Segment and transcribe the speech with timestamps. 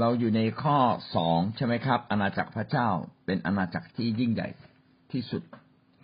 [0.00, 0.78] เราอยู่ในข้อ
[1.16, 2.88] สองใช่ไหมครับ อาณาจักรพระเจ้า
[3.26, 4.48] เป็นอาณาจักรที่ยิ่งใหญ่
[5.12, 5.42] ที่สุด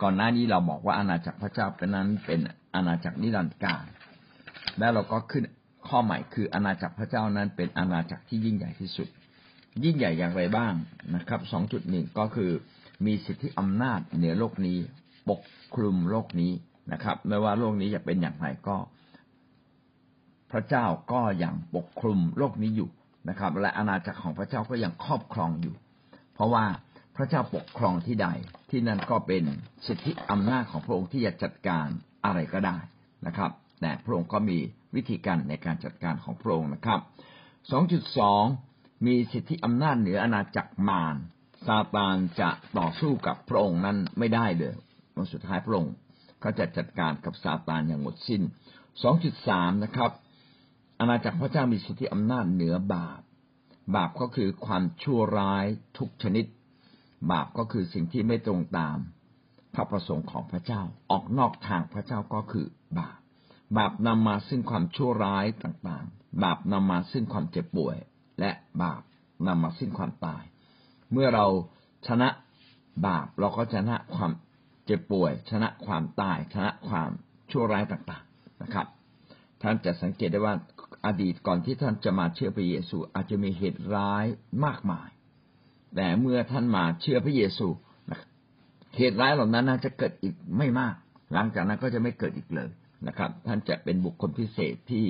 [0.01, 2.39] ก่อนหน้านี้เราบอกว่าอาณาจักรพระเจ้าเป็นนั้นเป็น
[2.75, 3.85] อาณาจักรนิรันดร์การ
[4.79, 5.43] แล้วเราก็ขึ้น
[5.87, 9.07] ข้อใหม่คืออาณาจักรพระเจ้านั้นเป็นอาณาจักรที่ยิ่งใหญ่ที่สุด
[9.83, 10.73] ยิ่งใหญ่อย่างไรบ้าง
[11.15, 12.51] นะครับสองจุดหนึ่งก็คือ
[13.05, 14.77] มีสิทธิอำนาจเหนือโลกนี้
[15.29, 15.41] ปก
[15.75, 16.51] คลุมโลกนี้
[16.91, 18.77] นะครับ ไม่ว่าโลกนี้จะเป็นอย่างไรก็
[20.51, 22.89] พระเจ้าก็ยังปกคลุมโลกนี้อยู่
[23.29, 25.75] นะครับ และอาณาจักรของพระเจ้าก็ยังครอบครองอยู่
[26.33, 26.65] เพราะว่า
[27.15, 28.27] พระเจ้าปกครองที่ใด
[28.69, 29.43] ที่นั่นก็เป็น
[29.87, 31.87] สิทธิอำนาจของพระองค์ที่จะจัดการ
[32.25, 32.77] อะไรก็ได้
[33.27, 33.51] นะครับ
[33.81, 34.57] แต่พระองค์ก็มี
[34.95, 36.99] วิธีการในการจัดการของพระองค์นะครับ
[38.23, 41.15] 2.2 มีสิทธิอำนาจเหนืออาณาจักรมาร
[41.67, 44.75] ซาตานจะต่อสู้กับพระองค์นั้นไม่ได้เลย
[45.15, 45.93] วันสุดท้ายพระองค์
[46.43, 48.41] ก็จะจัดการกับซาตานอย่างหมดสิน้น
[49.13, 50.11] 2.3 นะครับ
[51.03, 53.21] อาณาจักรพระเจ้ามีสิทธิอำนาจเหนือบาป
[53.95, 55.65] บาปก็คือความชั่วร้าย
[55.97, 56.45] ทุกชนิด
[57.31, 58.97] บาปก็คือสิ่งที่ไม่ตรงตาม
[59.73, 60.81] พระประสงค์ของพระเจ้า
[61.11, 62.65] ออกนอกทางพระเจ้าก็คือ
[62.99, 63.19] บาป
[63.77, 67.97] บาปนำมาซึ่งความชั่วร้ายต่างๆ บาปนำมาซึ่งความเจ็บป่วย
[68.39, 68.51] และ
[68.83, 69.01] บาป
[69.47, 70.43] นำมาซึ่งความตาย
[71.11, 71.45] เมื่อเรา
[72.07, 72.29] ชนะ
[73.07, 74.31] บาปเราก็ชนะความ
[74.85, 77.09] เจ็บป่วย ชนะความตาย ชนะความ
[77.51, 78.87] ชั่วร้ายต่างๆนะครับ
[79.61, 80.55] ท่านจะสังเกตได้ว่า
[81.05, 84.25] อดีตก่อนที่ท่านจะมาเชื่อพระเยซูอาจจะมีเหตุร้าย
[84.65, 85.09] มากมาย
[85.95, 87.67] แต่เมื่อท่านมาเชื่อพระเยซู
[88.97, 90.95] เหตุร้ายเหล่านั้นน่าจะเกิดอีกไม่มาก
[91.33, 92.69] หลังจากนั้นก็จะไม่เกิดอีกเลย
[93.07, 95.05] นะครับ ท่านจะเป็นบุคคลพิเศษที่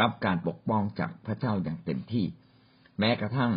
[0.00, 2.26] รับการปกป้องจากพระเจ้าอย่างเต็มที่
[2.98, 3.52] แม้กระทั่ง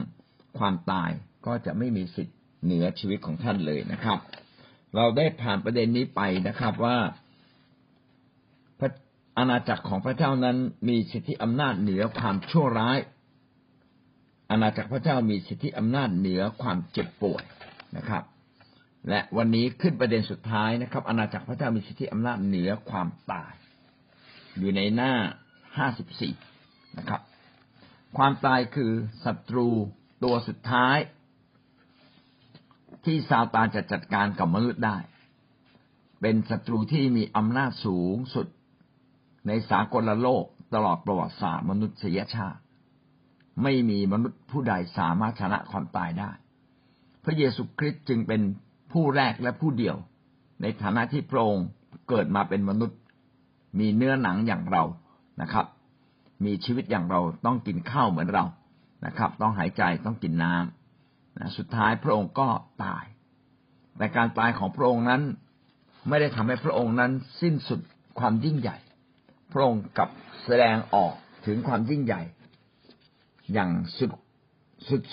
[0.57, 1.11] ความตาย
[1.45, 4.19] ก็จะไม่มีสิทธิ์เหนือชีวิตของท่านเลยนะครับ
[4.95, 6.97] เราได้ผ่านประเด็นนี้ไปนะครับว่า
[9.37, 12.97] อาณาจักรของพระเจ้านั้นมีสิทธิอำนาจเหนือความชั่วร้าย
[14.51, 17.43] อาณาจักรพระเจ้ามีสิทธิอำนาจเหนือความเจ็บป่วย
[17.97, 18.23] นะครับ
[19.09, 23.53] และวันนี้ขึ้นประเด็นสุดท้ายนะครับ อาณาจักรพระเจ้ามีสิทธิอำนาจเหนือความตาย
[24.59, 25.13] อยู่ในหน้า
[25.77, 26.33] ห้าสิบสี่
[26.97, 27.21] นะครับ
[28.17, 28.91] ความตายคือ
[29.25, 29.67] ศัตรู
[30.23, 30.97] ตัวสุดท้าย
[33.05, 34.97] ที่ซาตานจะจัดการกับมนุษย์ได้
[36.21, 38.47] เป็นศัตรูที่มีอำนาจสูงสุด
[39.47, 42.59] ในสากลโลกตลอดประวัติศาสตร์มนุษยชาติ
[43.63, 46.31] ไม่มีมนุษย์ผู้ใดสามารถชนะความตายได้
[47.23, 48.41] พระเยซูคริสต์จึงเป็น
[48.91, 49.95] ผู้แรกและผู้เดียว
[50.61, 51.67] ในฐานะที่พระองค์
[52.09, 52.99] เกิดมาเป็นมนุษย์
[53.79, 54.83] มีเนื้อหนังอย่างเรา
[55.41, 55.65] นะครับ
[56.45, 58.45] มีชีวิตอย่างเราต้องกินข้าวเหมือนเรา
[59.05, 62.47] นะครับ ต้องหายใจต้องกินน้ำนะสุดท้ายพระองค์ก็
[62.83, 63.05] ตาย
[63.97, 65.21] แต่การตายของพระองค์นั้น
[66.07, 67.11] ไม่ได้ทำให้พระองค์นั้น
[67.41, 67.79] สิ้นสุด
[68.19, 68.77] ความยิ่งใหญ่
[69.57, 70.09] ระองค์กับ
[70.45, 71.13] แสดงออก
[71.45, 72.21] ถึงความยิ่งใหญ่
[73.53, 74.11] อย่างสุด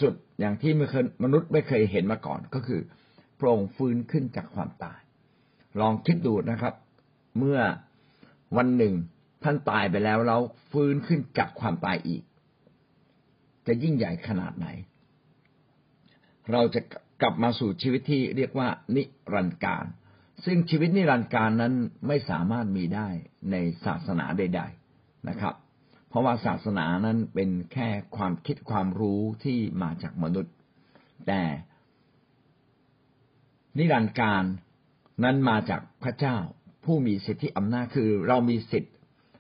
[0.00, 2.80] สุดๆอย่างที่ไม่เคยมนุษย์ไม่เคยเห็นมาก่อน ก็คือ
[3.38, 5.00] พระองค์ฟื้นขึ้นจากความตาย
[5.80, 6.75] ลองคิดดูนะครับ
[7.38, 7.58] เมื่อ
[8.56, 8.94] วันหนึ่ง
[9.42, 12.22] ท่านตายไปแล้วแล้วฟื้นขึ้นจากความตายอีก
[13.66, 14.66] จะยิ่งใหญ่ขนาดไหน
[16.53, 16.80] เราจะ
[17.22, 19.84] กลับมาสู่ชีวิตที่เรียกว่านิรันดร์การ
[20.44, 21.75] ซึ่งชีวิตนิรันดร์การนั้น
[22.06, 23.08] ไม่สามารถมีได้
[23.50, 24.62] ในศาสนาใด
[24.94, 25.54] ๆนะครับ
[26.08, 30.54] เพราะว่าศาสนานั้นเป็นแค่ความคิดความรู้ที่มาจากมนุษย์
[31.26, 31.42] แต่
[33.78, 34.44] นิรันดร์การ
[35.25, 36.36] นั้นมาจากพระเจ้า
[36.84, 38.94] ผู้มีสิทธิอำนาจคือเรามีสิทธิ์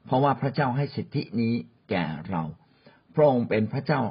[0.06, 1.54] เพราะว่าพระเจ้าให้สิทธินี้
[1.90, 2.42] แก่เรา
[3.14, 4.02] พระองค์เป็นพระเจ้า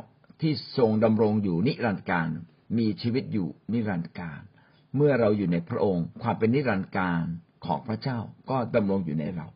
[0.42, 2.28] ที่ทรงดำรงอยู่นิรันดร์การ
[2.78, 4.42] มีชีวิตอยู่นิรันดร์การ
[4.96, 7.24] เมื่อเราอยู่ในพระองค์ ความเป็นนิรันดร์การ
[7.66, 8.20] ของพระเจ้า
[8.50, 9.48] ก็ดำรงอยู่ในเรา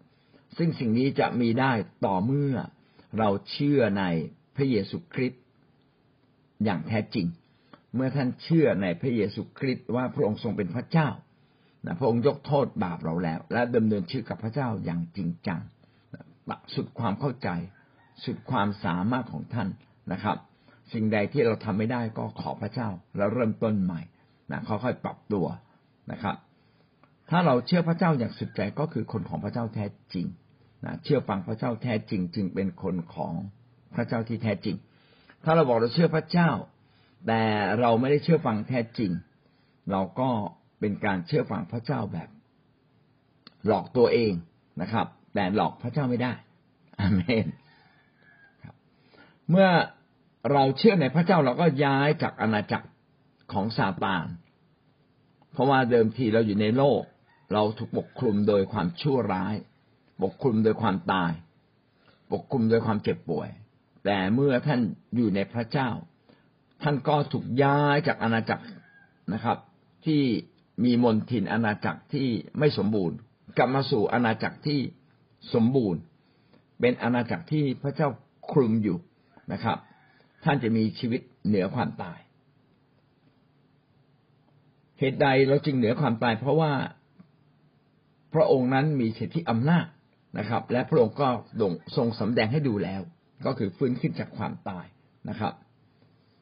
[0.58, 1.72] ซึ่งสิ่งนี้จะมีได้
[2.06, 2.56] ต่อเมื่อ
[3.20, 4.04] เราเชื่อใน
[4.56, 5.42] พระเยซูคริสต์
[6.64, 7.28] อย่างแท้จริง
[7.96, 11.10] เมื่อท่านเชื่อในพระเยซูคริสต์ว่าพระองค์ทรงเป็นพระเจ้า
[12.00, 15.62] พระองค์ยกโทษบาปเราแล้ว และดำเนินชีวิตกับพระเจ้าอย่างจริงจัง
[16.76, 17.50] สุดความเข้าใจ
[18.24, 19.70] สุดความสามารถของท่าน
[20.12, 20.38] นะครับ
[20.94, 24.02] สิ่งใดที่เราทำไม่ได้ก็ขอพระเจ้าแล้วเริ่มต้นใหม่
[24.52, 25.46] นะค่อยๆปรับตัว
[26.12, 26.36] นะครับ
[27.30, 30.26] ถ้าเราเชื่อพระเจ้าอย่างสุดใจก็คือคนของพระเจ้าแท้จริง
[30.86, 33.34] นะเชื่อฟังพระเจ้าแท้จริง จึงเป็นคนของ
[33.96, 34.76] พระเจ้าที่แท้จริง
[35.44, 36.50] ถ้าเราบอกเราเชื่อพระเจ้า
[37.28, 37.42] แต่
[37.80, 39.12] เราไม่ได้เชื่อฟังแท้จริง
[39.92, 40.30] เราก็
[40.80, 42.30] เป็นการเชื่อฟังพระเจ้าแบบ
[43.68, 44.34] หลอกตัวเอง
[44.82, 46.34] นะครับ แต่หลอกพระเจ้าไม่ได้
[47.00, 47.48] อเมน
[49.50, 49.70] เมื่อ
[50.52, 52.88] เราเชื่อในพระเจ้าเราก็ย้ายจากอาณาจักร
[53.52, 54.28] ของซาตาน
[55.52, 57.02] เพราะว่าเดิมทีเราอยู่ในโลก
[57.54, 59.56] เราถูกปกคลุมโดยความชั่วร้าย
[60.24, 61.32] ปกคลุมโดยความตาย
[62.32, 63.50] ปกคลุมโดยความเจ็บป่วย
[64.06, 64.82] แต่เมื่อท่าน
[65.16, 65.90] อยู่ในพระเจ้า
[66.84, 68.66] ท่านก็ถูกย้ายจากอาณาจักร
[69.34, 69.58] นะครับ
[70.06, 70.22] ที่
[70.84, 72.28] มีมนทินอาณาจักรที่
[72.60, 73.18] ไม่สมบูรณ์
[73.58, 74.80] กลับมาสู่อาณาจักรที่
[75.54, 76.02] สมบูรณ์
[76.80, 78.10] เป็นอาณาจักรที่พระเจ้า
[78.52, 78.98] คลุมอยู่
[79.52, 79.78] นะครับ
[80.44, 82.20] ท่านจะมีชีวิตเหนือความตาย
[85.00, 86.74] เหตุใดเราจึงเหนือความตาย เพราะว่า
[88.34, 89.86] พระองค์นั้นมีสิทธิอำนาจ
[90.38, 91.30] นะครับ และพระองค์ก็
[91.96, 93.02] ทรงสำแดงให้ดูแล้ว
[93.46, 94.86] ก็คือฟื้นขึ้นจากความตาย
[95.30, 95.54] นะครับ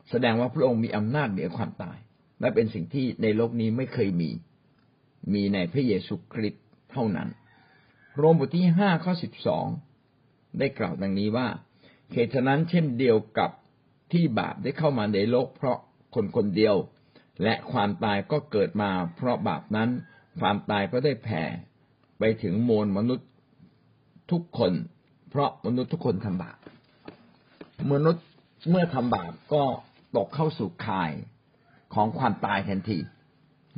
[0.10, 1.98] แสดงว่าพระองค์มีอำนาจเหนือความตาย
[2.40, 4.32] และเป็นสิ่งที่ในโลกนี้ไม่เคยมี
[5.34, 7.30] มีในพระเยซูคริสต์เท่านั้น
[8.18, 9.66] โรมบทที่ห้าข้อสิบสอง
[10.60, 11.48] ได้กล่าวดังนี้ว่า
[12.14, 13.52] เหตุนั้นเช่นเดียวกับ
[14.12, 15.78] ที่บาปได้เข้ามาในโลกเพราะ
[16.16, 16.76] คนคนเดียว
[17.44, 19.90] และความตายก็เกิดมา เพราะบาปนั้น
[20.40, 21.44] ความตายก็ได้แผ่
[22.20, 23.30] ไปถึงมวลมนุษย์
[24.32, 24.72] ทุกคน
[25.30, 26.58] เพราะมนุษย์ทุกคนทำบาป
[27.94, 28.24] มนุษย์
[28.70, 29.64] เมื่อทำบาปก็
[30.18, 31.12] ตกเข้าสู่ข่าย
[31.94, 33.00] ของความตายทันที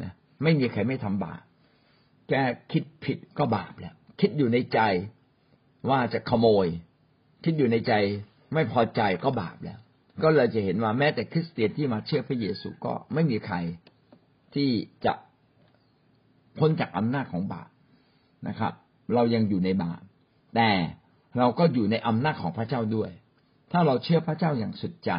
[0.01, 0.11] นะ
[0.43, 1.41] ไม่มีใครไม่ทำบาป
[2.27, 2.41] แค่
[2.71, 4.79] คิดผิดก็บาปแล้ว คิดอยู่ในใจ
[5.89, 6.67] ว่าจะขโมย
[7.43, 7.93] คิดอยู่ในใจ
[8.53, 9.79] ไม่พอใจก็บาปแล้ว
[10.23, 13.57] ก็เลยจะเห็นว่าแม้แต่คริสเตียนที่มาเชื่อพระเยซูก็ไม่มีใคร
[14.55, 14.69] ที่
[15.05, 15.13] จะ
[16.57, 17.69] พ้นจากอำนาจของบาป
[18.47, 18.73] นะครับ
[19.13, 20.01] เรายังอยู่ในบาป
[20.55, 20.69] แต่
[21.37, 23.11] เราก็อยู่ในอำนาจของพระเจ้าด้วย
[23.71, 25.11] ถ้าเราเชื่อพระเจ้าอย่างสุดใจ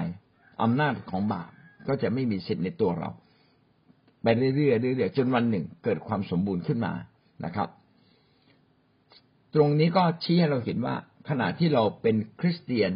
[0.62, 1.50] อำนาจของบาป
[1.88, 3.10] ก็จะไม่มีสิทธิ์ในตัวเรา
[4.22, 6.92] ไปเรื่อยๆเรื่อยๆจนวันหนึ่งเกิดความสมบูรณ์ขึ้นมา
[7.44, 7.68] นะครับ
[9.54, 10.94] ตรงนี้ก็ชี้ให้เราเห็นว่า
[11.28, 12.90] ขณะที่เราเป็นคริสเตียน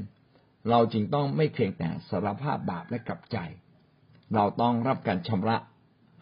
[0.68, 3.38] เราจึงต้องไม่เพียงแต่สารภาพบาปและกลับใจ
[4.34, 5.56] เราต้องรับการชำระ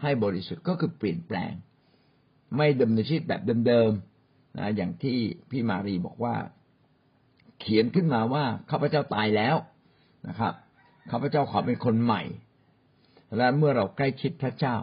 [0.02, 1.52] ให้บริสุทธิ์ก็คือเปลี่ยนแปลง
[2.56, 5.18] ไม่ดำเนินชีวิตแบบเดิมๆนะอย่างที่
[5.50, 6.34] พี่มารีบอกว่า
[7.60, 9.56] เขียนขึ้นมาว่าข้าพเจ้าตายแล้ว
[10.28, 10.54] นะครับ
[11.10, 12.22] ข้าพเจ้าขอเป็นคนใหม่
[13.36, 14.76] และเมื่อเราใกล้ชิดพระเจ้า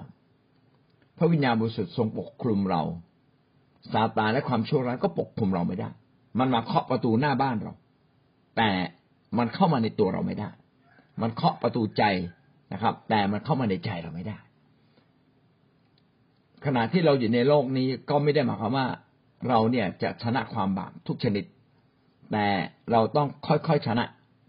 [1.17, 2.81] พระวิญญาณบริสุทธิ์ทรงปกคลุมเรา
[3.93, 5.89] ซาตานและความชั่วร้ายก็ปกคลุมเราไม่ได้
[6.39, 7.73] มันมาเคาะประตูหน้าบ้านเรา
[8.57, 8.69] แต่
[9.37, 10.49] มันเข้ามาในตัวเราไม่ได้
[11.21, 12.03] มันเคาะประตูใจ
[12.73, 14.37] นะครับ แต่มันเข้ามาในใจเราไม่ได้
[16.65, 18.87] ขณะที่เราอยู่ในโลกนี้ก็ไม่ได้หมายความว่า
[19.47, 21.45] เราเนี่ยจะชนะความบาปทุกชนิด
[22.31, 22.45] แต่
[22.91, 24.05] เราต้องค่อยๆชนะ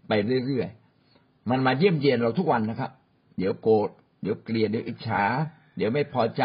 [0.07, 0.11] ไป
[0.45, 2.91] เรื่อยๆ มันมาเยี่ยมเยียนเราทุกวันนะครับ
[3.37, 3.89] เดี๋ยวโกรธ
[4.21, 5.23] เดี๋ยวเกลียด เดี๋ยวอิจฉา
[5.77, 6.43] เดี๋ยวไม่พอใจ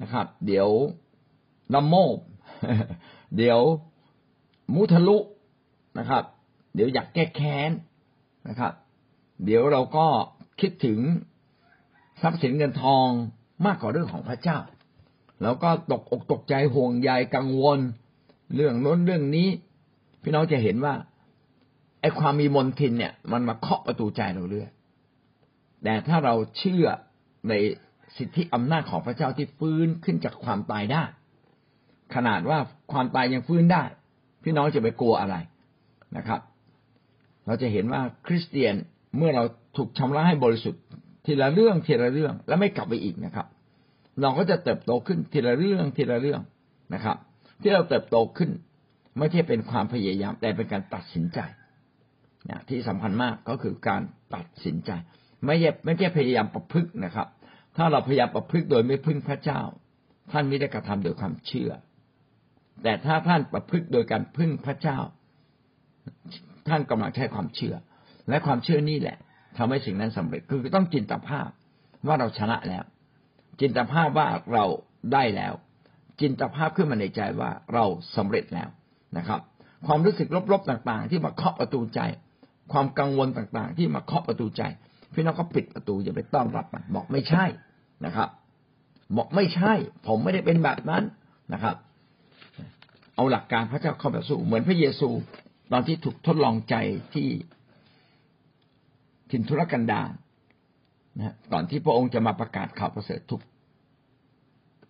[0.00, 0.68] นะครับ เดี๋ยว
[1.74, 2.18] ละโมบ
[3.36, 3.60] เดี๋ยว
[4.74, 5.18] มุทะลุ
[5.98, 6.24] นะครับ
[6.74, 7.70] เดี๋ยวอยากแก้แค้น
[8.48, 8.72] นะครับ
[9.44, 10.06] เดี๋ยวเราก็
[10.60, 10.98] คิดถึง
[12.22, 13.08] ทรัพย์สินเงินทอง
[13.66, 14.58] มากกว่าเรื่องของพระเจ้า
[15.42, 17.78] แล้วก็ตกอกตกใจห่วงใยกังวล
[18.54, 19.48] เรื่องโน้นเรื่องนี้
[20.22, 20.94] พี่น้องจะเห็นว่า
[22.00, 24.68] ไอ้ความมีมนทินเนี่ย มันมาเคาะประตูใจเราเรื่อย
[25.82, 26.86] แต่ถ้าเราเชื่อ
[27.48, 27.52] ใน
[28.16, 31.02] สิทธิอำนาจของพระเจ้าที่ฟื้นขึ้นจากความตายได้
[32.14, 32.58] ขนาดว่า
[32.92, 33.82] ความตายยังฟื้นได้
[34.42, 35.36] พี่น้องจะไปกลัวอะไร
[36.16, 36.40] นะครับ
[37.46, 38.74] เราจะเห็นว่าคริสเตียน
[39.18, 39.44] เมื่อเรา
[39.76, 40.82] ถูกชำระให้บริสุทธิ์
[41.26, 43.46] ทีละเรื่องทีละเรื่องแล้วไม่กลับไปอีกนะครับ
[44.20, 46.40] เราก็จะเติบโตขึ้นทีละเรื่องทีละเรื่อง
[46.94, 47.16] นะครับ
[47.62, 48.50] ที่เราเติบโตขึ้น
[49.18, 51.38] ไม่ใช่เป็นความพยายามแต่เป็นการตัดสินใจ
[52.50, 54.02] นะที่สำคัญมากก็คือการ
[54.34, 54.90] ตัดสินใจ
[55.46, 57.28] ไม่ใช่ไม่ใช่พยายามประพฤกนะครับ
[57.76, 59.60] ถ้าเราพยายามประพฤกโดยไม่พึ่งพระเจ้า
[60.32, 61.70] ท่านไม่ได้กระทำโดยความเชื่อ
[62.82, 64.98] แต่ถ้าท่านประพฤติโดยการพึ่งพระเจ้า
[66.68, 67.74] ท่านกำลังใช้ความเชื่อ
[68.28, 69.16] และความเชื่อนี่แหละ
[69.58, 71.48] ทำให้สิ่งนั้นสำเร็จคือต้องจินตภาพ
[72.06, 72.84] ว่าเราชนะแล้ว
[73.60, 74.64] จินตภาพว่าเรา
[75.12, 75.54] ได้แล้ว
[76.20, 77.84] จินตภาพขึ้นมาในใจว่าเรา
[78.16, 78.68] สำเร็จแล้ว
[79.18, 79.40] นะครับ
[79.86, 82.00] ความรู้สึกลบๆต่างๆ ที่มาเคาะประตูใจ
[82.72, 84.62] ความกังวลต่างๆ ที่มาเคาะประตูใจ
[85.14, 87.44] พี่น้องก็ปิดประตูอย่าไปต้อนรับมันบอกไม่ใช่
[88.04, 88.28] นะครับ
[89.16, 89.72] บอกไม่ใช่
[90.06, 91.02] ผมไม่ได้เป็นแบบนั้น
[91.52, 91.76] นะครับ
[93.14, 95.08] เอาหลักการพระเจ้าเข้ามาสู้เหมือนพระเยซู
[95.72, 96.74] ตอนที่ถูกทดลองใจ
[97.14, 97.28] ที่
[99.30, 100.10] ถิ่นทุรกันดาร
[101.16, 103.42] นะตอนที่พระองค์จะมาประกาศข่าวประเสริฐถูก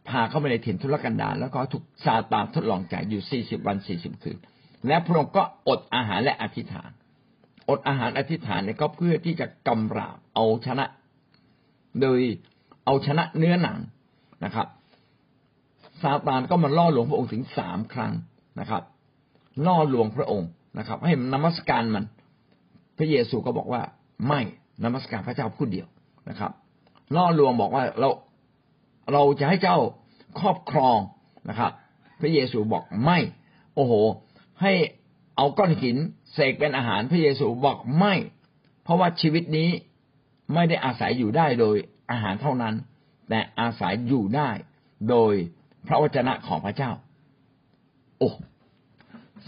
[0.09, 4.39] พาเข้าไปในถิ่นทุรกันดารแล้วก็ถูกซาตานทดลองใจอยู่สี่สิบวันสี่สิบคืน
[4.87, 6.91] และพระองค์ก็อดอาหารและอธิษฐาน
[7.69, 10.87] อดอาหารอธิษฐานเนี่ยก็เพื่อที่จะกำราบเอาชนะ
[12.01, 12.21] โดย
[12.85, 13.79] เอาชนะเนื้อหนัง
[14.45, 14.67] นะครับ
[16.03, 18.13] ซาตานก็มาล่อลวงพระองค์ถึงสามครั้ง
[18.61, 18.83] นะครับ
[19.67, 22.05] ล่อลวงพระองค์ นะครับ ให้นมัสการมัน
[22.99, 23.83] พระเยซูก็บอกว่า
[24.27, 24.41] ไม่
[24.85, 25.87] นมัสการพระเจ้าผู้เดียว
[26.29, 26.53] นะครับ
[27.15, 28.09] ล่อลวงบอกว่าเรา
[29.13, 29.79] เราจะให้เจ้า
[30.41, 30.99] ครอบครอง
[31.49, 31.73] นะครับ
[32.21, 33.19] พระเยซูบอกไม่
[33.75, 33.93] โอ้โห
[34.63, 34.73] ให้
[35.37, 35.97] เอาก้อนหิน
[36.33, 38.15] เสกเป็นอาหารพระเยซูบอกไม่
[38.83, 39.71] เพราะว่าชีวิตนี้
[40.55, 41.77] ไม่ได้อาศัยอยู่ได้โดย
[42.11, 42.75] อาหารเท่านั้น
[43.29, 44.51] แต่อาศัยอยู่ได้
[45.11, 45.35] โดย
[45.87, 46.91] พระวจนะของพระเจ้า
[48.19, 48.31] โอ้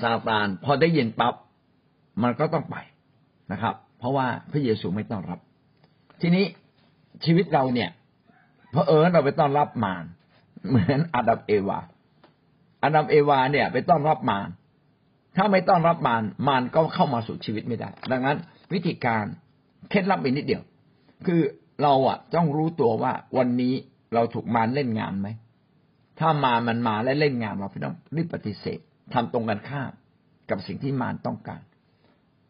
[0.03, 1.35] ซาตานพอได้ยินปั๊บ
[2.23, 2.77] มันก็ต้องไป
[3.53, 5.39] นะครับ เพราะว่าพระเยซูไม่ต้อนรับ
[6.21, 6.45] ทีนี้
[7.25, 7.91] ชีวิตเราเนี่ย
[8.71, 10.05] เพราะเอิญเราไปต้อนรับมาร
[10.69, 11.79] เหมือนอาดัมเอวา
[12.83, 14.49] อาดัมเอวาเนี่ย ไปต้อนรับมาร
[15.37, 18.37] ถ้าไม่ต้อนรับมารมารก็เข้ามาสู่ชีวิตไม่ได้ ดังนั้น
[18.73, 19.25] วิธีการ
[19.91, 20.63] เคล็ดลับอีกนิดเดียว
[21.27, 21.41] คือ
[21.83, 23.75] เราอะต้องรู้ตัวว่าวันนี้
[24.15, 25.29] เราถูกมารเล่นงานไหม
[26.21, 28.81] ถ้ามามันมาและเล่นงานเราพี่ต้องรีบปฏิเสธ
[29.15, 29.93] ทำตรงกันข้าม
[30.51, 31.61] กับสิ่งที่มารต้องการ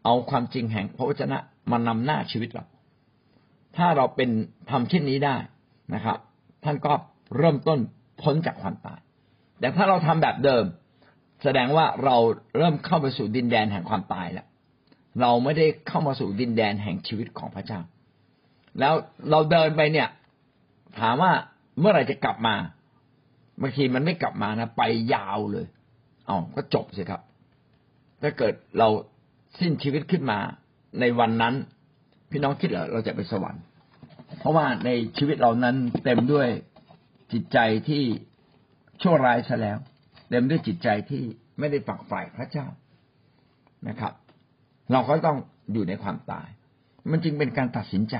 [0.04, 1.38] เอาความจริงแห่งพระวจนะ
[1.70, 2.64] มานำหน้าชีวิตเรา
[3.76, 4.30] ถ้าเราเป็น
[4.70, 5.36] ทำเช่นนี้ได้
[5.94, 6.18] นะครับ
[6.64, 6.92] ท่านก็
[7.36, 7.78] เริ่มต้น
[8.22, 9.00] พ้นจากความตาย
[9.60, 10.64] แต่ถ้าเราทำแบบเดิม
[11.42, 12.16] แสดงว่าเรา
[12.56, 14.46] เริ่มเข้าไปสู่ดินแดนแห่งความตายแล้ว
[15.20, 17.80] เราไม่ได้เข้ามาสู่ดินแดนแห่งชีวิตของพระเจ้า
[18.80, 18.94] แล้ว
[19.30, 20.08] เราเดินไปเนี่ย
[21.00, 21.32] ถามว่า
[21.80, 22.54] เมื่อไหร่จะกลับมา
[23.60, 24.82] บางทีมันไม่กลับมานะไป
[25.14, 25.66] ยาวเลย
[26.28, 27.20] อ๋อก็จบสิครับ
[28.22, 28.88] ถ้าเกิดเรา
[29.60, 30.38] สิ้นชีวิตขึ้นมา
[31.00, 31.54] ในวันนั้น
[32.30, 33.62] พี่น้องคิดเหรอเราจะไปสวรรค์
[34.38, 36.48] เพราะว่าในชีวิตเรานั้นเต็มด้วย
[37.32, 38.02] จิตใจที่
[39.02, 39.78] ชั่วร้ายซะแล้ว
[40.30, 41.22] เต็มด้วยจิตใจที่
[41.58, 42.66] ไม่ได้ฝักใฝ่พระเจ้า
[43.88, 44.12] นะครับ
[44.92, 45.38] เราก็ต้อง
[45.72, 46.48] อยู่ในความตาย
[47.10, 48.16] มันจึงเป็นการตัดสินใจ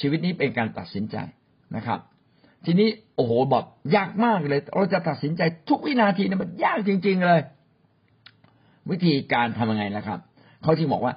[0.00, 1.16] ชีวิตนี้เป็นการตัดสินใจ
[1.76, 2.00] นะครับ
[2.64, 3.64] ทีนี้โอ้โหแบอก
[3.96, 7.40] ยากมากเลย เราจะตัดสินใจทุกวินาทีเนี่ยมันยากจริง ๆเลย
[8.90, 10.20] วิธีการทำยังไงล่ะครับ
[10.62, 11.14] เขาที่บอกว่า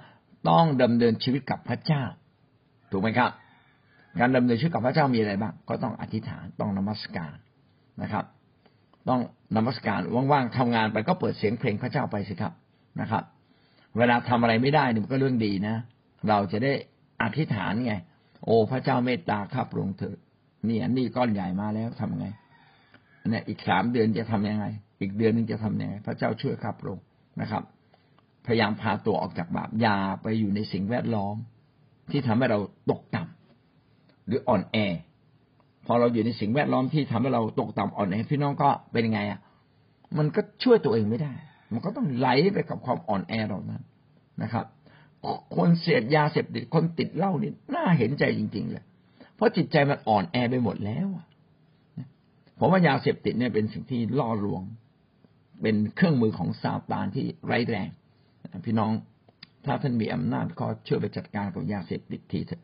[0.49, 2.03] ต้องดำเนินชีวิตกับพระเจ้า
[2.91, 3.29] ถูกไหมครับ
[4.19, 7.35] การดำเนินชีวิตกับพระเจ้ามีอะไรบ้างก็ต้องอธิษฐานต้องนมัสการ
[8.01, 8.25] นะครับ
[9.09, 9.19] ต้อง
[9.55, 9.99] นมัสการ
[10.31, 12.53] ว่างๆทำงานไปก็เปิดเสียงเพลงพระเจ้าไปสิครับ
[13.01, 13.23] นะครับ
[13.97, 15.75] เวลาทำอะไรไม่ได้นี่มันก็เรื่องดีนะ
[16.29, 16.73] เราจะได้
[17.21, 17.93] อธิษฐานไง
[18.45, 20.17] โอ้พระเจ้าเมตตาข้าพระองค์เถิด
[20.69, 22.27] นี่อันนี้ก้อนใหญ่มาแล้วทำไง
[23.29, 24.65] เนี่ยอีกสามเดือนจะทํำยังไง
[25.01, 26.99] อีกเดือนนึงจะทํำยังไง พระเจ้าช่วยข้าพระอง
[27.41, 27.63] นะครับ
[28.45, 31.35] พยายามพาตัวออกจากบาปอย่าไปอยู่ในสิ่งแวดล้อม
[32.11, 34.77] ที่ทำให้เราตกต่ำหรืออ่อนแอ
[35.85, 39.39] พอเราอยู่ในสิ่งแวดล้อมที่ทำให้เราตกต่ำอ่อนแอพี่น้องก็เป็นยังไงอะ
[40.17, 41.33] มันก็ช่วยตัวเองไม่ได้
[41.73, 43.81] มันก็ต้องไหลไปกับความอ่อนแอเหล่านั้น
[44.43, 44.65] นะครับ
[45.55, 48.83] คนเสพยาเสพติดคนติดเหล้านี่น่าเห็นใจจริง ๆ เลย
[49.35, 51.07] เพราะจิตใจมันอ่อนแอไปหมดแล้ว
[52.59, 54.61] ผมว่ายาเสพติดเนี่ยเป็นสิ่งที่ล่อลวง
[55.61, 57.89] เป็นเครื่องมือของซาตานที่ไร้แรง
[58.65, 58.91] พี่น้อง
[59.65, 62.61] ถ้าท่านมีอำนาจก็ช่วยไปจัดการกับยาเสพติดทีเถอะ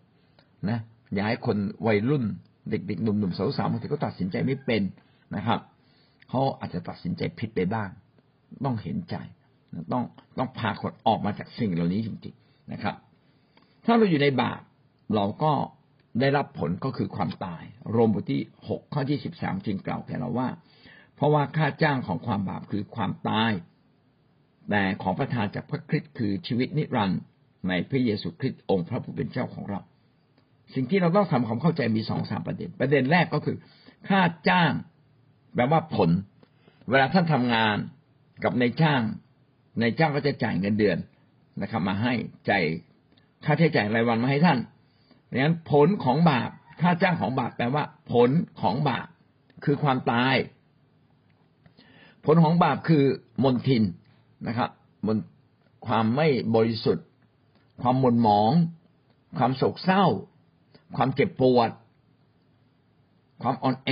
[0.69, 0.79] นะ
[1.13, 2.23] อย่าให้คนวัยรุ่น
[2.69, 4.81] เด็กๆหนุ่มๆสาวๆบางทีก็ตัดสินใจไม่เป็น
[5.35, 5.59] นะครับ
[6.29, 7.89] เขาอาจจะตัดสินใจผิดไปบ้าง
[8.65, 9.15] ต้องเห็นใจ
[9.91, 10.03] ต้อง
[10.37, 12.95] ต้องพาคนออกมาจากสิ่งเหล่านี้จริงๆนะครับ
[13.85, 14.61] ถ้าเราอยู่ในบาป
[15.15, 15.51] เราก็
[16.19, 20.49] ได้รับผลก็คือความตาย โรมบทที่หกข้อที่สิบสามจึงกล่าวแก่เราว่า
[21.15, 23.51] เพราะว่าค่าจ้างของความบาปคือความตาย
[24.69, 27.21] แต่ของประทานจากพระคริสต์คือชีวิตนิรันดร์
[27.69, 29.79] ในพระเยซูคริสต์องค์พระผู้เป็นเจ้าของเรา
[30.73, 33.57] สิ่งที่เราต้องทำความเข้าใจมีสองสามประเด็น ประเด็นแรกก็คือ
[34.09, 34.71] ค่าจ้าง
[35.55, 36.09] แปลว่าผล
[36.89, 37.75] เวลาท่านทำงาน
[38.43, 39.01] กับในจ้าง
[39.79, 40.97] ในจ้างก็จะจ่ายเงินเดือน
[41.61, 42.13] นะครับ มาให้
[42.49, 42.63] จ่าย
[43.45, 44.59] ค่าใช้จ่ายรายวันมาให้ท่าน
[45.31, 46.49] ดังนั้นผลของบาป
[46.81, 48.29] ค่าจ้างของบาปแปลว่า ผล
[48.61, 49.07] ของบาป
[49.63, 50.35] คือความตาย
[52.25, 53.03] ผลของบาปคือ
[53.43, 53.83] มนทิน
[54.47, 54.69] นะครับ
[55.05, 55.17] มน
[55.87, 57.07] ความไม่บริสุทธิ์
[57.81, 58.51] ความหม่นหมอง
[59.37, 60.05] ความโศกเศร้า
[60.95, 61.69] ความเจ็บปวด
[63.41, 63.91] ความอ่อนแอ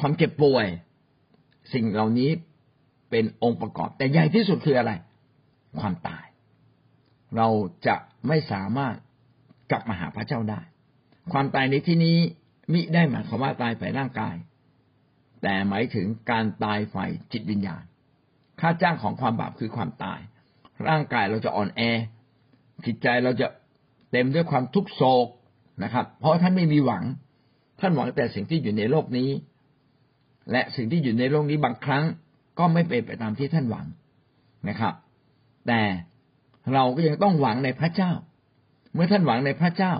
[0.00, 0.66] ความเจ็บป่วย
[1.72, 2.30] สิ่งเหล่านี้
[3.10, 4.92] เป็นองค์ประกอบ แต่ใหญ่ที่สุดคืออะไร
[5.80, 6.26] ความตาย
[7.36, 7.48] เรา
[7.86, 7.96] จะ
[8.26, 8.96] ไม่สามารถ
[9.70, 10.60] กลับมาหาพระเจ้าได้
[11.32, 12.18] ความตายในที่นี้
[12.72, 14.34] มิได้หมายความว่าตายฝ่ายร่างกาย
[15.42, 17.82] แต่หมายถึงการตายฝ่ายจิตวิญญาณ
[18.60, 20.20] ค่าจ้างของความบาปคือความตาย
[20.88, 21.80] ร่างกายเราจะอ่อนแอ
[22.86, 23.46] จิตใจเราจะ
[24.10, 25.28] เต็มด้วยความทุกโศก
[25.82, 27.04] นะครับ เพราะท่านไม่มีหวัง
[27.80, 29.30] ท่านหวังแต่สิ่งที่อยู่ในโลกนี้
[30.50, 32.04] และสิ่งที่อยู่ในโลกนี้บางครั้ง
[32.58, 33.86] ก็ไม่เป็นไปตามที่ท่านหวัง
[34.68, 34.94] นะครับ
[35.66, 35.80] แต่
[36.72, 38.12] เราก็ยังต้องหวังในพระเจ้า
[38.94, 39.94] เมื่อท่านหวังในพระเจ้า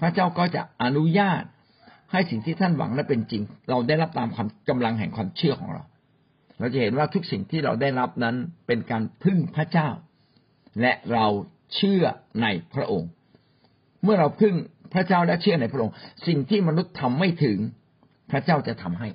[0.00, 1.42] พระเจ้าก็จะอนุญาต
[2.12, 5.82] ให้สิ่งที่ท่านหวังนั้นเป็นจริง เราได้รับตามความกำลังแห่งความเชื่อของเรา
[6.58, 9.88] เราจะเห็นว่าทุกสิ่งที่เราได้รับนั้นเป็นการพึ่งพระเจ้า
[10.80, 11.26] และเรา
[11.74, 12.04] เชื่อ
[12.42, 13.10] ในพระองค์
[14.02, 14.54] เมื่อเราพึ่ง
[14.94, 15.94] พระเจ้าและเชื่อในพระองค์
[16.26, 17.58] สิ่งที่มนุษย์ทำไม่ถึง
[18.30, 19.08] พระเจ้าจะทำให้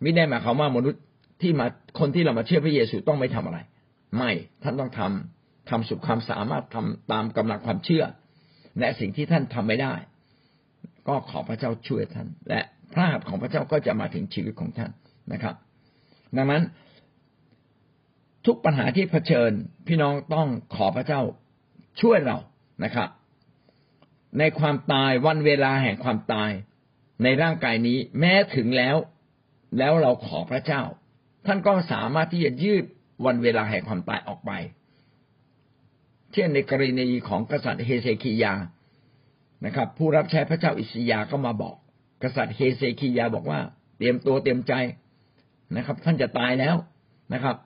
[0.00, 1.02] ไม่ได้หมายความว่ามนุษย์
[1.42, 1.66] ที่มา
[1.98, 3.58] คนที่เรามาเชื่อพระเยซูต้องไม่ทำอะไร
[4.16, 4.30] ไม่
[4.62, 5.35] ท่านต้องทำ
[5.70, 8.04] ทำสุดความสามารถทำตามกำลังความเชื่อ
[8.78, 9.94] และสิ่งที่ท่านทำไม่ได้
[11.08, 12.60] ก็ขอพระเจ้าช่วยท่าน และ
[12.92, 14.90] พระหัตถ์ของพระเจ้าก็จะมาถึงชีวิตของท่าน
[15.32, 15.54] นะครับ
[16.36, 16.62] ดังนั้น
[18.46, 19.50] ทุกปัญหาที่เผชิญ
[19.86, 21.20] พี่น้องต้องขอพระเจ้า
[22.00, 22.38] ช่วยเรา
[22.84, 23.08] นะครับ
[24.38, 26.50] ในความตายวันเวลาแห่งความตาย
[27.22, 28.96] ในร่างกายนี้แม้ถึงแล้ว
[29.78, 30.82] แล้วเราขอพระเจ้า
[31.46, 32.84] ท่านก็สามารถที่จะยืด
[33.26, 34.52] วันเวลาแห่งความตายออกไป
[36.32, 38.54] เช่นในกรณีของกษัตริย์เฮเซคียา
[39.64, 41.76] นะครับ ผู้รับใช้พระเจ้าอิสยาก็มาบอก
[42.22, 43.60] กษัตริย์เฮเซคียาบอกว่า
[43.98, 44.72] เตรียมตัวเตรียมใจ
[45.76, 46.76] นะครับ ท่านจะตายแล้ว
[47.34, 47.56] นะครับ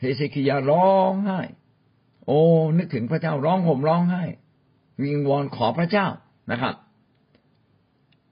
[0.00, 1.40] เฮเซคียาร้องไห้
[2.26, 2.40] โอ้
[2.78, 4.22] นึกถึงพระเจ้าร้องห่มร้องไห้
[5.02, 6.06] วิงวอนขอพระเจ้า
[6.52, 6.74] นะครับ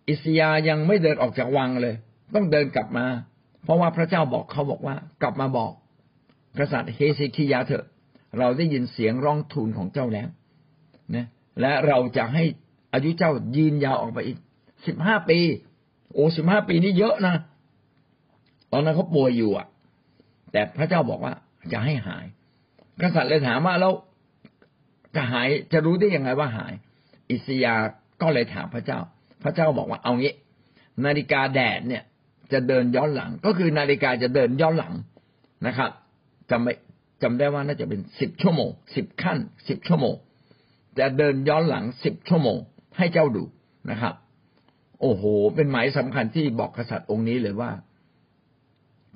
[0.08, 1.94] อิสยายังไม่เดินออกจากวังเลย
[2.34, 3.06] ต้องเดินกลับมา
[3.64, 5.72] เพราะว่าพระเจ้าบอกเขาบอกว่า กลับมาบอก
[6.58, 7.84] กษัตริย์เฮเซคียาเถอะ
[8.38, 10.28] เราได้ยินเสียงร้องทูลของเจ้าแล้ว
[11.14, 11.26] นะ
[11.60, 12.44] และเราจะให้
[12.92, 14.38] อายุเจ้ายืนยาวออกไปอีก
[14.86, 15.38] สิบห้าปี
[16.12, 17.34] โอ้สิบห้าปีนี่เยอะนะ
[18.72, 19.66] ตอนนั้นเขาป่วยอยู่อะ
[20.52, 21.34] แต่พระเจ้าบอกว่า
[21.72, 22.24] จะให้หาย
[23.00, 23.92] กษัตริย์เลยถามว่าแล้ว
[25.16, 26.72] จะหายจะรู้ได้ยังไงว่าหาย
[27.30, 27.74] อิสยา
[28.22, 28.98] ก็เลยถามพระเจ้า
[29.42, 30.34] พระเจ้าบอกว่าเอางี้
[31.04, 32.02] นาฬิกาแดดเนี่ย
[32.52, 34.94] จะเดินย้อนหลัง ก็คือนาฬิกาจะเดินย้อนหลัง
[35.66, 35.90] นะครับ
[36.50, 36.72] จำไม่
[37.22, 40.14] จำได้ว่าน่าจะเป็นสิบชั่วโมงสิบขั้นสิบชั่วโมง
[40.98, 42.58] จะเดินย้อนหลังสิบชั่วโมง
[42.96, 43.44] ให้เจ้าดู
[43.90, 44.14] นะครับ
[45.00, 45.22] โอ้โห
[45.54, 47.70] เป็นหมายสำคัญที่บอกกษัตริย์องค์นี้เลยว่า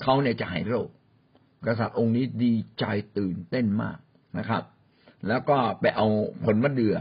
[0.03, 0.89] เขาเนี่ยจะหายโรค
[1.67, 2.85] กษัตริย์องค์นี้ดีใจ
[3.19, 3.99] ตื่นเต้นมาก
[4.39, 4.63] นะครับ
[5.29, 6.07] แล้วก็ไปเอา
[6.45, 6.97] ผลมะเดื่อ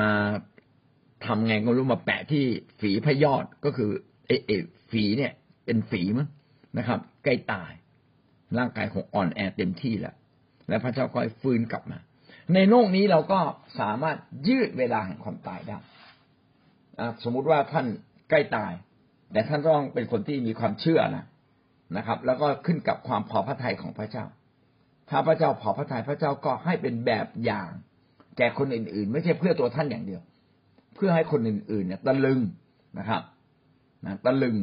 [0.00, 0.10] มา
[1.26, 2.44] ทำไงก็รู้มาแปะที่
[2.80, 3.90] ฝีพยอดก็คือ
[4.26, 4.52] เอเอ
[4.90, 5.32] ฝีเนี่ย
[5.64, 6.28] เป็นฝีมั้ง
[6.78, 7.72] นะครับ ใกล้ตาย
[8.58, 10.14] ร่างกายของอ่อนแอเต็มที่แล้ว
[10.68, 11.98] แล้วพระเจ้าก็ให้ฟื้นกลับมา
[12.54, 13.40] ในโลกนี้เราก็
[13.80, 14.16] สามารถ
[14.48, 15.78] ยืดเวลาแห่งความตายได้
[17.24, 17.86] สมมุติว่าท่าน
[18.30, 18.72] ใกล้ตาย
[19.32, 21.24] แต่ท่านต้องเป็นคนที่มีความเชื่อนะ
[21.96, 24.24] นะครับ แล้วก็ขึ้นกับความพอพระทัยของพระเจ้า
[25.10, 27.70] ถ้าพระเจ้าพอพระทัยพระเจ้าก็ให้เป็นแบบอย่าง
[28.36, 30.22] แก่คนอื่น ๆ ไม่ใช่เพื่อตัวท่านอย่างเดียว
[30.94, 32.40] เพื่อให้คนอื่น ๆ เนี่ยตะลึง
[32.98, 33.22] นะครับ
[34.06, 34.56] นะตะลึง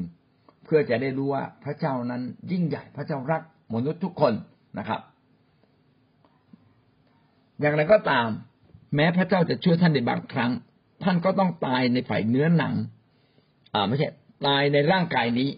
[0.65, 3.41] เพื่อจะได้รู้ว่าพระเจ้านั้นยิ่งใหญ่พระเจ้ารัก
[3.73, 4.33] มนุษย์ทุกคน
[4.79, 5.01] นะครับ
[7.59, 8.27] อย่างไรก็ตาม
[8.95, 10.51] แม้พระเจ้าจะช่วยท่านในบางครั้ง
[11.03, 12.73] ท่านก็ต้องตายในฝ่ายเนื้อหนัง
[13.73, 14.07] อ่าไม่ใช่
[14.47, 15.49] ตายในร่างกายนี้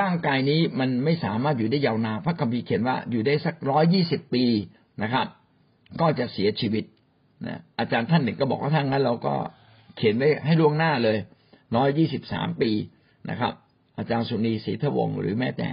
[0.00, 4.44] ร่างกายนี้มันไม่สามารถอยู่ได้ยาวนานพระคัมภีร์เขียนว่าอยู่ได้สักร้อยยี่สิบปี
[5.02, 5.26] นะครับ
[6.00, 6.84] ก็จะเสียชีวิต
[7.46, 9.34] นะอาจารย์ท่านหนึ่งก็บอกว่าถ้างั้น เราก็
[9.96, 11.18] เขียนไว้ให้ล่วงหน้าเลย
[11.76, 12.70] ร้อยยี่สิบสามปี
[13.30, 13.52] นะครับ
[13.98, 15.68] อาจารย์สุนีศรีทวงศ์หรือแม้แต่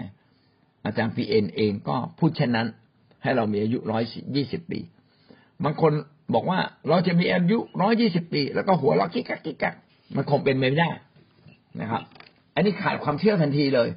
[0.85, 2.67] อาจารย์พีเอ็นเองก็พูดเช่นนั้น
[3.23, 4.03] ให้เรามีอายุร้อย
[4.35, 4.79] ยี่สิบปี
[5.63, 5.91] บางคน
[6.33, 9.75] บอกว่าเราจะมีอายุร้อยยี่สิบปี แล้วก็หัวเราะกิ๊กกักกิ๊กกัก
[10.15, 10.89] มันคงเป็นไม่ได้
[11.81, 12.01] นะครับ
[12.55, 13.89] อันนี้ขาดความเชื่อทันทีเลย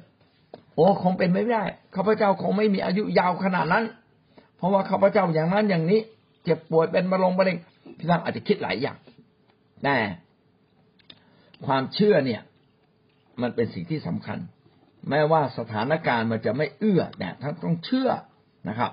[0.75, 1.63] โอ้คงเป็นไม่ได้
[1.95, 3.83] ข้าพเจ้าคงไม่มีอายุยาวขนาดนั้น
[4.57, 5.99] เพราะว่าข้าพเจ้าอย่างนั้นอย่างนี้
[6.43, 7.57] เจ็บป่วยเป็นมะเร็งมะเร็ง
[7.97, 8.97] พี่น้องอาจจะคิดหลายอย่าง
[9.83, 9.95] แต่
[11.65, 12.41] ความเชื่อเนี่ย
[13.41, 14.37] มันเป็นสิ่งที่สำคัญ
[15.09, 18.09] แม้ว่าสถานการณ์มันจะไม่เอื้อแต่ท่านต้องเชื่อ
[18.69, 18.91] นะครับ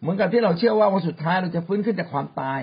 [0.00, 2.60] เหมือนกับที่เราเชื่อว่าวันสุดท้ายเราจะฟื้นขึ้นจากความตาย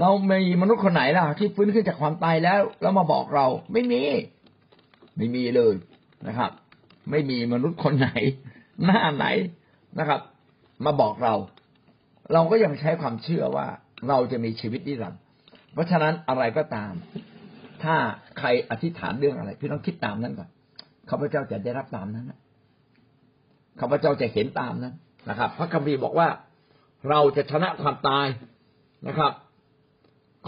[0.00, 4.02] เรามีมนุษย์คนไหนล่ะ ที่ฟื้นขึ้นจากความตายแล้วแล้วมาบอกเราไม่มี
[5.16, 5.74] ไม่มีเลย
[6.28, 6.50] นะครับ
[7.10, 8.08] ไม่มีมนุษย์คนไหน
[8.84, 9.26] หน้าไหน
[9.98, 10.20] นะครับ
[10.84, 11.34] มาบอกเรา
[12.32, 13.66] เราก็ยังใช้ความเชื่อว่า
[14.08, 15.20] เราจะมีชีวิตนิรันดร์
[15.72, 16.92] เพราะฉะนั้นอะไรก็ตาม
[17.82, 17.96] ถ้า
[18.38, 20.48] ใครอธิษฐานเรื่องอะไร พี่ต้องคิดตามนั้นก่อน
[21.10, 22.32] ข้าพเจ้าจะได้รับตามนั้น
[23.80, 24.94] ข้าพเจ้าจะเห็นตามนั้น
[25.28, 26.28] นะครับ พระคัมภีร์บอกว่า
[27.08, 28.26] เราจะชนะความตาย
[29.08, 29.32] นะครับ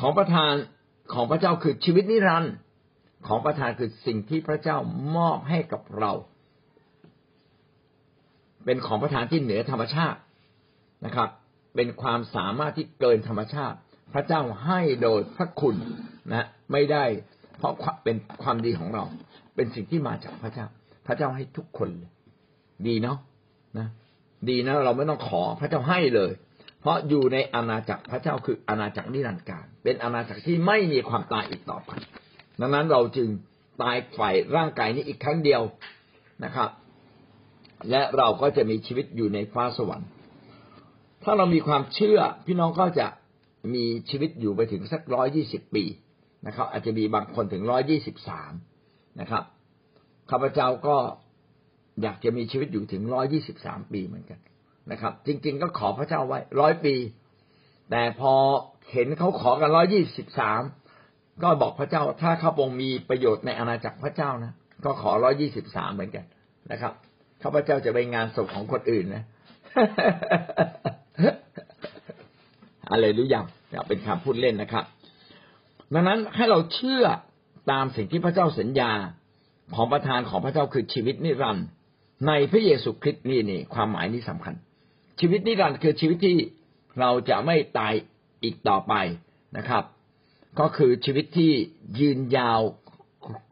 [0.01, 0.53] ของประทาน
[1.15, 2.55] ของพระเจ้าคือชีวิตนิรันดร์
[3.29, 4.79] ของประทานคือสิ่งที่พระเจ้า
[5.17, 6.13] มอบให้กับเรา
[8.65, 10.19] เป็นของประทานที่เหนือธรรมชาติ
[11.05, 11.29] นะครับ
[11.77, 13.77] เป็นความสามารถที่เกินธรรมชาติ
[14.13, 15.77] พระเจ้าให้โดยพระคุณ
[16.33, 17.05] นะ ไม่ได้
[17.59, 19.05] เพราะเป็นความดีของเรา
[19.59, 20.67] เป็นสิ่งที่มาจากพระเจ้า
[21.07, 22.13] พระเจ้าให้ทุกคนเลย
[22.87, 23.19] ดีเนาะ
[23.79, 23.89] นะ
[24.49, 26.33] ดีนะ เราไม่ต้องขอพระเจ้าให้เลย
[26.81, 31.91] เพราะอยู่ในอาณาจักรพระเจ้าคืออาณาจักรนิรันดร์การ เป็นอาณาจักรที่ไม่มีความตายอีกต่อไป
[32.61, 33.29] ดังนั้นเราจึง
[33.83, 35.63] ตายฝ่ายร่างกายนี้อีกครั้งเดียว
[36.45, 36.71] นะครับ
[37.91, 40.09] และเราก็จะมีชีวิตอยู่ในฟ้าสวรรค์
[41.23, 43.07] ถ้าเรามีความเชื่อ พี่น้องก็จะ
[43.75, 45.85] มีชีวิตอยู่ไปถึงสักร้อยยี่สิบปี
[46.47, 48.53] นะครับ อาจจะมีบางคนถึงร้อยยี่สิบสาม
[49.21, 49.45] นะครับ
[50.31, 50.97] ข้าพเจ้าก็
[52.03, 54.41] อยากจะมีชีวิตอยู่ถึงร้อยยี่สิบสามปีเหมือนกัน
[54.91, 56.95] นะครับ จริง ๆ ก็ขอพระเจ้าไว้ร้อยปี
[57.91, 58.33] แต่พอ
[58.93, 60.63] เห็นเขาขอกันร้อยี่สิบสาม
[61.43, 64.53] ก็บอกพระเจ้าถ้าข้าพงมีประโยชน์ในอาณาจักรพระเจ้านะ
[64.85, 66.25] ก็ขอร้อยี่สิบสามเหมือนกัน
[66.71, 66.93] นะครับ
[67.43, 69.25] ข้าพเจ้าจะไปงานศพของคนอื่นนะ
[72.91, 73.45] อะไรรู้ยัง
[73.89, 74.85] เป็นคำพูดเล่นนะครับ
[75.95, 77.05] ดังนั้นให้เราเชื่อ
[77.71, 78.93] ตามสิ่งที่พระเจ้าสัญญา
[79.75, 81.67] ของประทานของพระเจ้าคือชีวิตนิรันดร์
[82.27, 84.55] ในพระเยซูคริสต์นี่นี่ความหมายนี้สำคัญ
[85.21, 86.37] ชีวิตนิรันดร์คือชีวิตที่
[87.01, 87.93] เราจะไม่ตาย
[88.43, 88.95] อีกต่อไป
[89.57, 89.85] นะครับ
[90.61, 91.53] ก็คือชีวิตที่
[92.01, 92.61] ยืนยาว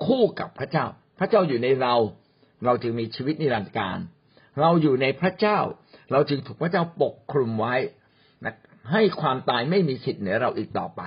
[0.05, 0.87] คู่กับพระเจ้า
[1.19, 1.95] พระเจ้าอยู่ในเรา
[2.65, 3.99] เราจึงมีชีวิตนิรันดร์การ
[4.61, 5.59] เราอยู่ในพระเจ้า
[6.13, 7.75] เราจึงถูกพระเจ้าปกคลุมไว้
[8.45, 8.55] นะ
[8.93, 11.03] ให้ความตายไม่มีสิทธิ์เหนือเราอีกต่อไป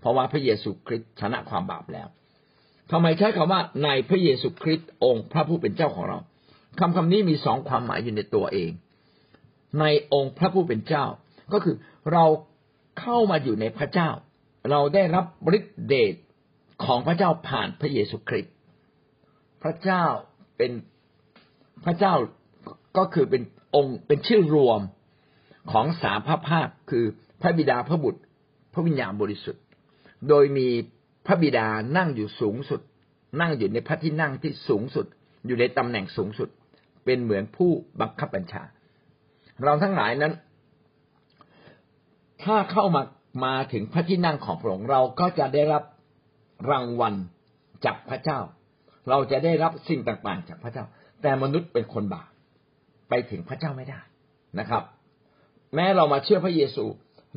[0.00, 2.08] เพราะว่าพระเยซูคริสต์ชนะความบาปแล้ว
[2.92, 6.18] ทำไมใช้คำว่าในพระเยซูคริสต์องค์พระผู้เป็นเจ้าของเรา
[6.80, 8.70] คำคำนี้มีสองความหมายอยู่ในตัวเอง
[9.80, 11.04] ในองค์พระผู้เป็นเจ้า
[11.52, 11.76] ก็คือ
[12.12, 12.24] เรา
[13.00, 14.10] เข้ามาอยู่ในพระเจ้า
[14.70, 15.24] เราได้รับ
[15.58, 16.14] ฤทธิเดช
[16.84, 18.54] ของพระเจ้าผ่านพระเยซูคริสต์
[19.62, 20.04] พระเจ้า
[20.56, 20.72] เป็น
[21.84, 22.14] พระเจ้า
[22.98, 23.42] ก็คือเป็น
[23.76, 24.80] องค์เป็นชื่อรวม
[25.72, 27.04] ของสามพระภาคคือ
[27.40, 28.20] พระบิดาพระบุตร
[28.72, 29.64] พระวิญญาณบริสุทธิ์
[30.28, 30.68] โดยมี
[31.26, 32.80] พระบิดานั่งอยู่สูงสุด
[33.40, 35.06] นั่งอยู่ในพระที่นั่งที่สูงสุด
[35.46, 36.48] อยู่ในตำแหน่งสูงสุด
[37.04, 38.62] เป็นเหมือนผู้บังคับบัญชา
[39.64, 40.32] เราทั้งหลายนั้น
[42.42, 43.02] ถ้าเข้ามา
[43.44, 45.82] มาถึงพระที่นั่งของพระองค์เราก็จะได้รับ
[46.70, 47.14] รางวัล
[47.84, 48.38] จากพระเจ้า
[49.08, 50.84] เราจะได้รับสิ่งต่างๆ จากพระเจ้า
[51.22, 52.28] แต่มนุษย์เป็นคนบาป
[53.08, 54.00] ไปถึงพระเจ้าไม่ได้
[54.58, 54.82] นะครับ
[55.74, 56.84] แม้เรามาเชื่อพระเยซู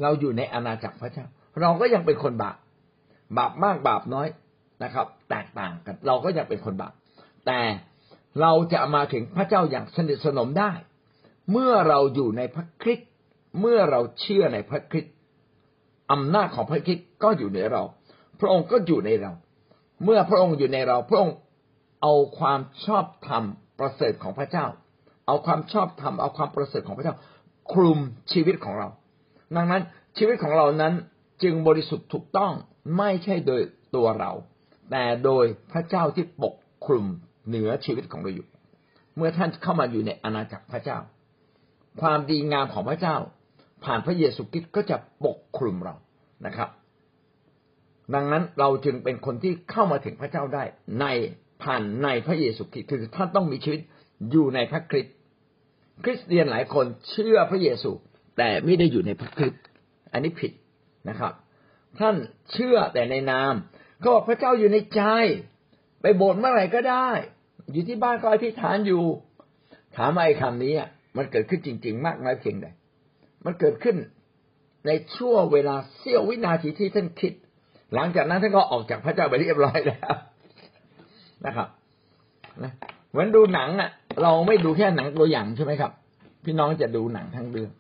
[0.02, 1.26] เราอยู่ในอาณาจักรพระเจ้า
[1.62, 2.56] เราก็ยังเป็นคนบาป
[3.38, 4.28] บาปมากบาปน้อย
[4.84, 6.94] นะครับ แตกต่างกัน เราก็ยังเป็นคนบาป
[7.46, 7.60] แต่
[8.42, 10.72] เราจะมาถึงพระเจ้าอย่างสนิทสนมได้
[11.52, 13.10] เมื่อเราอยู่ในพระคริสต์
[13.60, 15.14] เมื่อเราเชื่อในพระคริสต์
[16.12, 17.84] อำนาจของพระคริสต์ก็อยู่ในเรา
[18.40, 19.32] พระองค์ก็อยู่ในเรา
[20.04, 21.36] เมื่อพระองค์อยู่ในเรา พระองค์
[22.02, 23.44] เอาความชอบธรรม
[23.80, 24.66] ประเสริฐของพระเจ้า
[25.28, 27.16] เอาความชอบธรรมเอาความประเสริฐของพระเจ้า
[27.74, 28.00] คลุม
[28.32, 28.88] ชีวิตของเรา
[29.56, 29.82] ดังนั้น
[30.18, 30.94] ชีวิตของเรานั้น
[31.44, 32.54] จึงบริสุทธิ์ถูกต้อง
[32.98, 33.62] ไม่ใช่โดย
[33.96, 34.32] ตัวเรา
[34.92, 37.06] แต่โดยพระเจ้าที่ปกคลุม
[37.48, 38.48] เหนือชีวิตของเราอยู่
[39.16, 40.98] เมื่อท่านเข้ามาอยู่ในอาณาจักรพระเจ้า
[42.02, 43.18] ความดีงามของพระเจ้า
[43.84, 45.96] ผ่านพระเยซูคริสต์ก็จะปกคลุมเรา
[46.46, 46.70] นะครับ
[48.14, 50.64] ดังนั้นเราจึงเป็นคนที่เข้ามาถึงพระเจ้าได้
[51.02, 51.06] ใน
[51.64, 53.82] ผ่านในพระเยซูคริสต์คือท่านต้องมีชีวิต
[54.32, 55.14] อยู่ในพระคริสต์
[56.04, 57.92] คริสเตียนหลายคนเชื่อพระเยซู
[58.38, 59.64] แต่ไม่ได้อยู่ในพระคริสต์
[60.14, 60.52] อันนี้ผิด
[61.10, 61.34] นะครับ
[62.00, 62.16] ท่าน
[62.52, 63.54] เชื่อแต่ในนาม
[64.06, 65.02] ก็พระเจ้าอยู่ในใจ
[66.02, 67.08] ไปโบสถ์เมื่อไหร่ก็ได้
[67.72, 69.04] อยู่ที่บ้านก็อธิษฐานอยู่
[69.96, 70.74] ถามไอ้คำนี้
[71.18, 72.68] มันเกิดขึ้นจริง ๆ มากน้อยเพียงใด
[73.46, 73.96] มันเกิดขึ้น
[74.88, 77.34] ในช่วงเวลาเสี้ยววินาทีที่ท่านคิด
[77.94, 80.14] หลังจากนั้นท่านก็ออกจากพระเจ้าไปเรียบร้อยแล้ว
[81.46, 81.68] นะครับ
[82.64, 82.72] นะ
[83.12, 83.90] เหมือนดูหนังอะ
[84.22, 85.92] เราไม่ดูแค่หนังตัวอย่างใช่ไหมครับ
[86.46, 87.72] พี่น้องจะดูหนังทั้งเรื่อง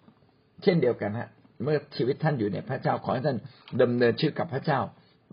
[0.63, 1.29] เช่นเดียวกันฮะ
[1.63, 3.37] เมื่อชีวิตท่านอยู่ในพระเจ้าขอให้ท่าน
[3.81, 4.79] ดำเนินชีวิตกับพระเจ้า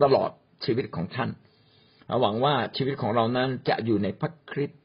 [0.03, 0.29] ตลอด
[0.65, 1.29] ชีวิตของท่าน
[2.21, 4.79] หวังว่าชีวิตของเรานั้นจะอยู่ในพระคริสต์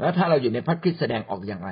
[0.00, 1.70] แล้วถ้าเราอยู่ในพระคริสต์แสดงออกอย่างไร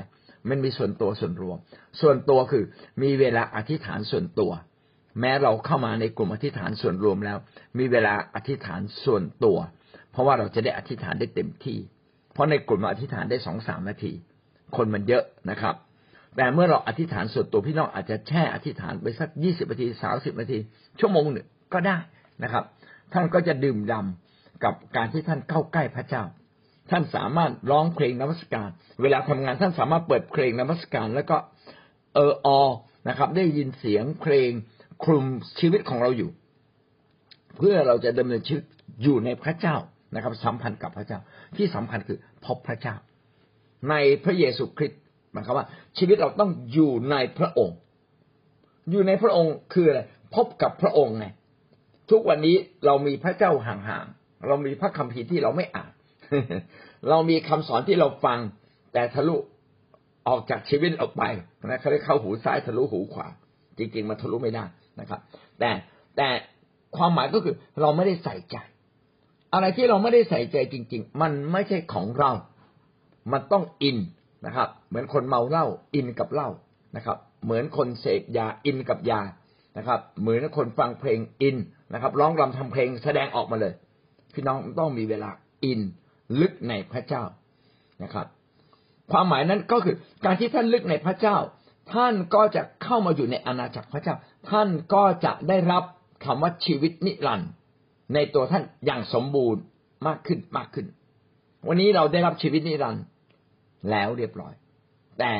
[0.49, 1.59] มันมีส่วนตัวส่วนรวม
[2.01, 2.65] ส่วนตัวคือ
[3.03, 4.53] มีเวลาอธิษฐานส่วนตัว
[5.21, 7.39] แม้เราเข้ามาในกลุ่มอธิษฐานส่วนรวมแล้ว
[7.79, 9.59] มีเวลาอธิษฐานส่วนตัว
[10.13, 11.79] เพราะว่าเราจะได้อธิษฐานได้เต็มที่
[12.33, 14.13] เพราะในกลุ่มอธิษฐานได้สองสามนาที
[14.77, 15.75] คนมันเยอะนะครับ
[16.37, 20.59] แต่เมื่อเราอธิษฐานส่วนตัวพี่น้องอาจจะแช่อธิษฐานไปสักยี่สิบนาทีสามสิบนาที
[21.01, 21.99] ชั่วโมงหนึ่งก็ได้
[22.43, 22.65] นะครับ
[23.13, 26.25] ท่านก็จะดื่มดำกับการที่ท่านเข้าใกล้พระเจ้า
[26.91, 28.69] ท่านสามารถร้องเพลงนมัสการ
[29.03, 31.37] เวลาทำงานท่านสามารถเปิดเพลงนมัสการ แล้วก็
[32.15, 32.49] เอออ
[33.09, 34.51] นะครับ ได้ยินเสียงเพลง
[35.05, 35.25] คลุม
[35.59, 36.31] ชีวิตของเราอยู่
[37.57, 38.65] เพื่อเราจะดำเนินชีวิต
[39.03, 39.77] อยู่ในพระเจ้า
[40.15, 41.19] นะครับ สัมพันธ์กับพระเจ้า
[41.57, 42.95] ที่สำคัญคือพบพระเจ้า
[43.91, 43.95] ใน
[44.25, 45.01] พระเยซูคริสต์
[45.33, 45.67] หมายความว่า
[45.99, 47.77] ชีวิตเราต้องอยู่ในพระองค์
[48.91, 50.01] อยู่ในพระองค์คืออะไร
[50.35, 51.27] พบกับพระองค์ไง
[52.11, 55.91] ทุกวันนี้เรามีพระเจ้าห่างๆเรามีพระคัมภีร์ที่เราไม่อ่าน
[57.09, 58.39] เรามีคำสอนที่เราฟัง
[58.93, 59.37] แต่ทะลุ
[60.29, 61.23] ออกจากชีวิตออกไป
[61.65, 63.29] นะเขาเรียกเข้าหูซ้ายทะลุหูขวา
[63.79, 64.65] จริงๆมันทะลุไม่ได้
[65.01, 65.21] นะครับ
[65.59, 65.71] แต่
[66.17, 66.29] แต่
[66.97, 68.57] ความหมายก็คือเราไม่ได้ใส่ใจ
[69.55, 72.31] อะไรที่เราไม่ได้ใส่ใจจริง ๆ มันไม่ใช่ของเรา
[73.33, 73.99] มันต้องอิน
[74.47, 76.49] นะครับ เหมือนคนเมาเหล้าอินกับเหล้า
[76.97, 79.21] นะครับ เหมือนคนเสพยาอินกับยา
[79.79, 81.57] นะครับ เหมือนคนฟังเพลงอิน
[81.93, 83.73] นะครับ ร้องรำทำเพลงแสดงออกมาเลย
[84.35, 85.31] พี่น้องต้องมีเวลา
[85.65, 85.81] อิน
[86.41, 87.23] ลึกในพระเจ้า
[88.03, 88.27] นะครับ
[89.13, 91.37] ความหมายนั้นก็คือการที่ท่านลึกในพระเจ้า
[91.93, 94.15] ท่านก็จะเข้ามาอยู่ในอาณาจักรพระเจ้า
[94.51, 95.83] ท่านก็จะได้รับ
[96.25, 97.51] คำว่าชีวิตนิรันดร์
[98.15, 99.61] ในตัวท่านอย่างสมบูรณ์
[100.07, 100.87] มากขึ้นมากขึ้น
[101.69, 103.05] วันนี้เราได้รับชีวิตนิรันดร์
[103.91, 104.55] แล้วเรียบร้อย
[105.19, 105.33] แต่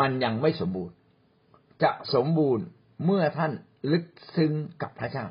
[0.00, 0.94] มันยังไม่สมบูรณ์
[1.82, 2.64] จะสมบูรณ์
[3.04, 3.52] เมื่อท่าน
[3.92, 4.04] ลึก
[4.36, 4.52] ซึ้ง
[4.82, 5.26] กับพระเจ้า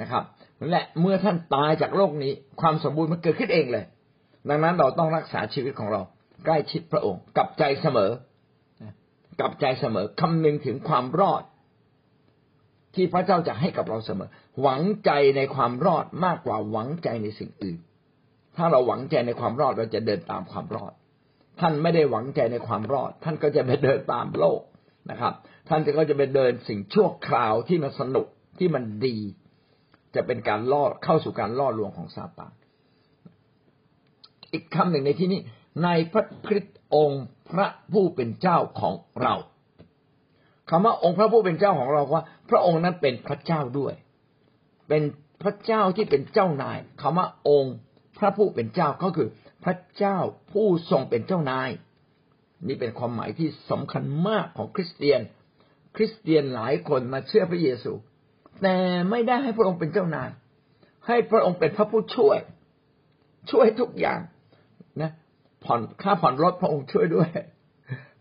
[0.00, 0.24] นะครับ
[0.70, 3.84] และเมื่อท่านตายจากโลกนี้ ความสมบูรณ์มันเกิดขึ้นเองเลย
[4.48, 6.00] ดังนั้นเราต้องรักษาชีวิตของเรา
[6.44, 8.10] ใกล้ชิดพระองค์กับใจเสมอ
[9.40, 11.42] กับใจเสมอคำนึงถึงความรอด
[12.94, 14.28] ที่พระเจ้าจะให้กับเราเสมอ
[14.62, 17.78] หวังใจในความรอดมากกว่าหวังใจในสิ่งอื่น
[18.56, 20.92] ถ้าเราหวังใจในความรอดเราจะเดินตามความรอด
[21.60, 24.60] ท่านไม่ได้หวังใจในความรอด ท่านก็จะไปเดินตามโลก
[25.10, 25.32] นะครับ
[25.68, 28.26] ท่านก็จะไปเดินสิ่งชั่วคราวที่มันสนุก
[28.58, 29.16] ที่มันดี
[30.14, 32.52] จะเป็นการล่อเข้าสู่การล่อลวงของซาตาน
[34.52, 35.40] อีกคำหนึ่งในที่นี้
[35.84, 39.34] ในพระคริสต์องค์พระผู้เป็นเจ้าของเรา
[40.70, 43.94] คำว่าองค์พระผู้เป็นเจ้าของเราว่า พระองค์นั้นเป็นพระเจ้าด้วย
[44.88, 45.02] เป็น
[45.42, 47.74] พระเจ้าที่เป็นเจ้านายคำว่าองค์
[48.18, 49.28] พระผู้เป็นเจ้าก็คือ
[49.64, 50.18] พระเจ้า
[50.52, 51.70] ผู้ทรงเป็นเจ้านาย
[52.66, 55.20] นี่เป็นความหมายที่สำคัญมากของคริสเตียน
[55.96, 57.92] คริสเตียนหลายคนมาเชื่อพระเยซู
[58.62, 58.76] แต่
[59.10, 60.30] ไม่ได้ให้พระองค์เป็นเจ้านาย
[61.06, 62.38] ให้พระองค์เป็นพระผู้ช่วย
[63.50, 64.20] ช่วยทุกอย่าง
[65.02, 65.10] นะ
[65.64, 67.28] ผ่อนค่าผ่อนรถพระองค์ช่วยด้วย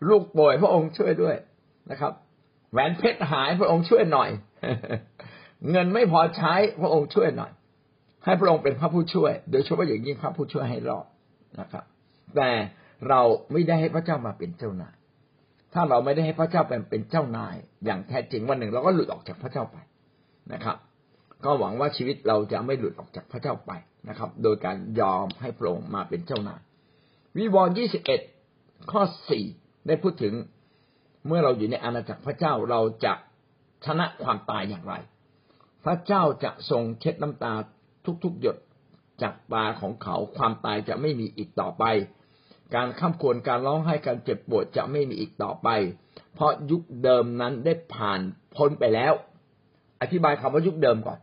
[0.10, 1.36] ลูกป่วยพระองค์ช่วยด้วย
[1.91, 2.13] นะครับ
[2.71, 4.30] แหวนเพชรหายพระองค์ช่วยหน่อย
[5.71, 7.52] เงินไม่พอใช้พระองค์ช่วยหน่อย
[8.25, 11.06] ให้พระองค์เป็นพระผู้ช่วย โดยเฉพาะอย่างยิ่งพระผู้ช่วยให้รอด
[11.60, 11.84] นะครับ
[12.36, 12.50] แต่
[13.10, 14.96] เราไม่ได้ให้พระเจ้ามาเป็นเจ้านาย
[15.74, 19.78] ถ้าเราไม่ได้ให้พระเจ้าเป็นเป็นเจ้านาย อย่างแท้จริงวันหนึ่งเราก็หลุดออกจากพระเจ้าไป
[20.54, 20.78] นะครับ
[21.46, 23.72] ก็หวังว่าชีวิตเราจะไม่หลุดออกจากพระเจ้าไป
[24.10, 26.62] นะครับ โดยการยอมให้พระองค์มาเป็นเจ้านาย
[27.38, 28.22] วิวรณ์ยี่สิบเอ็ด
[28.92, 29.46] ข้อสี่
[29.88, 30.34] ได้พูดถึง
[31.28, 33.14] เมื่อเราอยู่ในอาณาจักรพระเจ้าเราจะ
[33.86, 34.94] ชนะความตายอย่างไร
[35.86, 37.54] พระเจ้าจะทรงเช็ดน้ำตา
[38.24, 38.58] ทุกๆหยด
[39.21, 41.84] จากตาของเขาความตายจะไม่มีอีกต่อไป
[42.75, 45.67] การข้ามควรการร้องไห้การเจ็บปวดจะไม่มีอีกต่อไป
[46.34, 48.19] เพราะยุคเดิมนั้นได้ผ่าน
[48.55, 49.13] พ้นไปแล้ว
[50.01, 51.19] อธิบายคำว่ายุคเดิมก่อน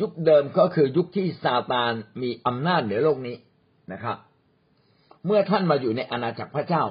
[0.00, 3.36] ยุคเดิมก็คือยุคที่ซาตานมีอำนาจเหนือโลกนี้
[3.92, 4.16] นะครับ
[5.26, 6.82] เมื่อท่านมาอยู่ในอาณาจักรพระเจ้า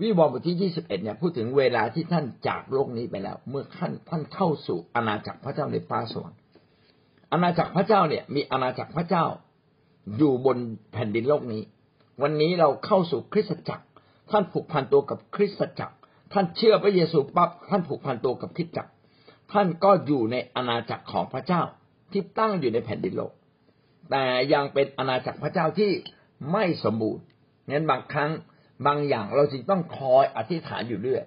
[0.00, 6.40] วิวรณ์บทที่ยี่สิบเอ็ดเนี่ยพูดถึงเวลาที่ท่านจากโลกนี้ไปแล้ว เมื่อท่านท่านเข้าสู่อาณาจักรพระเจ้าในฟ้าสวรรค์
[7.32, 9.24] อาณาจักรพระเจ้าเนี่ย มีอาณาจักรพระเจ้า
[10.16, 10.58] อยู่บน
[10.92, 11.62] แผ่นดินโลกนี้
[12.22, 13.84] วันนี้เราเข้าสู่คริสตจักร
[14.30, 15.94] ท่านผูกพันตัวกับคริสตจักร
[16.32, 18.90] ท่านเชื่อพระเยซูปั๊บท่านผูกพันตัวกับคริสตจักร
[19.52, 21.62] ท่านก็อยู่ในอาณาจักรของพระเจ้า
[22.12, 23.32] ที่ตั้งอยู่ในแผ่นดินโลก
[24.10, 25.92] แต่ยังเป็นอาณาจักรพระเจ้าที่
[26.52, 27.24] ไม่สมบูรณ์
[27.68, 28.30] งั้นบางครั้ง
[28.86, 31.22] บางอย่างเราจึงต้องคอยอธิษฐานอยู่เรื่อย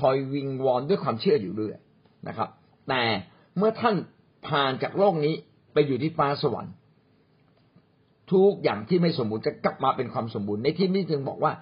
[0.00, 1.76] คอยวิงวอนด้วยความเชื่ออยู่เรื่อย
[2.28, 2.48] นะครับ
[2.88, 3.02] แต่
[3.56, 3.96] เมื่อท่าน
[4.48, 5.34] ผ่านจากโลกนี้
[5.72, 6.74] ไปอยู่ที่ฟ้าสวรรค์
[8.32, 11.52] ทุกอย่างที่ไม่สมบูรณ์จะกลับมาเป็นความสมบูรณ์ในที่นี้จึงบอกว่า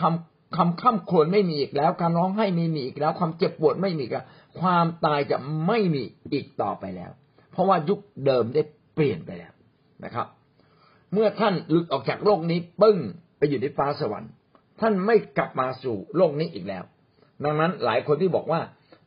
[0.00, 4.26] คำคำข้ามควรไม่มีอีกแล้ว การร้องไห้ไม่มีอีกแล้ว ความเจ็บปวดไม่มีอีกแล้ว
[4.60, 7.10] ความตายจะไม่มีอีกต่อไปแล้ว
[7.52, 8.62] เพราะว่ายุคเดิมได้
[8.94, 9.52] เปลี่ยนไปแล้ว
[10.04, 10.26] นะครับ
[11.12, 12.98] เมื่อท่านหลุดออกจากโลกนี้ปึ้ง
[13.38, 14.32] ไปอยู่ในฟ้าสวรรค์
[14.80, 16.84] ท่านไม่กลับมาสู่โลกนี้อีกแล้ว
[17.44, 18.60] ดังนั้นหลายคนที่บอกว่า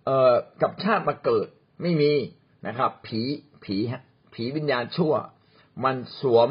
[0.05, 1.47] เอ่อกับชาติมาเกิด
[1.81, 2.11] ไม่มี
[2.67, 3.21] นะครับ ผี
[3.63, 4.01] ผีฮะ
[4.33, 5.13] ผีวิญญาณชั่ว
[5.85, 6.49] มันสวม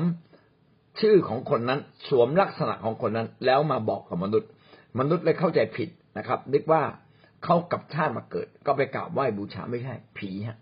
[1.01, 4.51] ชื่อของคนนั้น สวมลักษณะของคนนั้น แล้วมาบอกกับมนุษย์
[4.99, 6.83] มนุษย์เลยเข้าใจผิดนะครับนึกว่า
[7.45, 10.59] เขากับชาติมาเกิด ก็ไปกราบไหว้บูชาไม่ใช่ ผีฮะ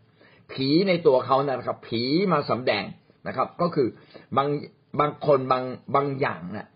[0.52, 2.02] ผีในตัวเขานะครับ ผี
[2.32, 2.84] มาสำแดง
[3.26, 3.88] นะครับ ก็คือ
[4.36, 4.48] บาง
[5.00, 6.68] บางคนบางบางอย่างเนะ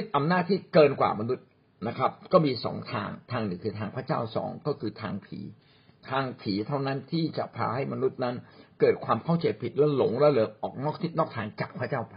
[0.00, 1.46] ฤทธิ์อำนาจที่เกินกว่ามนุษย์
[1.88, 5.38] นะครับ ก็มีสองทางทางหนึ่งคือทางพระเจ้าสองก็คือทางผี
[6.10, 8.36] ทางผีเท่านั้นที่จะพาให้มนุษย์นั้น
[8.82, 12.14] เกิดความเข้าใจผิดแล้วหลงแล้วเลยออกนอกทิศนอกทางจากพระเจ้าไป